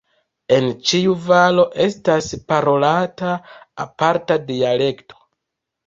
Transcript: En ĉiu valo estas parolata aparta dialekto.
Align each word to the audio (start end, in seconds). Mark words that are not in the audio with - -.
En 0.55 0.69
ĉiu 0.91 1.13
valo 1.25 1.67
estas 1.85 2.31
parolata 2.55 3.37
aparta 3.89 4.43
dialekto. 4.53 5.25